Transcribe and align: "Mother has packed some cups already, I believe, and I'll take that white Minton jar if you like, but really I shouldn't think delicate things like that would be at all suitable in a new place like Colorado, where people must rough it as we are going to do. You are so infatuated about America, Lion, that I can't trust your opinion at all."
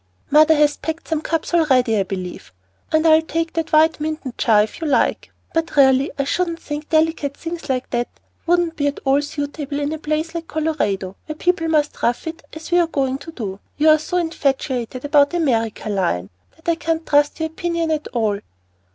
"Mother 0.31 0.55
has 0.55 0.77
packed 0.77 1.07
some 1.09 1.21
cups 1.21 1.53
already, 1.53 1.95
I 1.95 2.01
believe, 2.01 2.51
and 2.91 3.05
I'll 3.05 3.21
take 3.21 3.53
that 3.53 3.71
white 3.71 3.99
Minton 3.99 4.33
jar 4.35 4.63
if 4.63 4.81
you 4.81 4.87
like, 4.87 5.29
but 5.53 5.75
really 5.75 6.09
I 6.17 6.23
shouldn't 6.23 6.59
think 6.59 6.89
delicate 6.89 7.37
things 7.37 7.69
like 7.69 7.91
that 7.91 8.07
would 8.47 8.75
be 8.75 8.87
at 8.87 8.99
all 9.05 9.21
suitable 9.21 9.75
in 9.79 9.89
a 9.89 9.97
new 9.97 9.97
place 9.99 10.33
like 10.33 10.47
Colorado, 10.47 11.17
where 11.27 11.35
people 11.35 11.67
must 11.67 12.01
rough 12.01 12.25
it 12.25 12.41
as 12.51 12.71
we 12.71 12.79
are 12.79 12.87
going 12.87 13.19
to 13.19 13.31
do. 13.31 13.59
You 13.77 13.89
are 13.89 13.99
so 13.99 14.17
infatuated 14.17 15.05
about 15.05 15.35
America, 15.35 15.87
Lion, 15.87 16.31
that 16.55 16.67
I 16.67 16.73
can't 16.77 17.05
trust 17.05 17.39
your 17.39 17.49
opinion 17.49 17.91
at 17.91 18.07
all." 18.07 18.39